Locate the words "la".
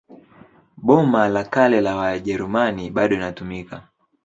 1.29-1.43, 1.87-1.95